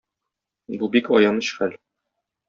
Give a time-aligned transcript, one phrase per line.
[0.83, 1.77] Бу- бик аяныч хәл.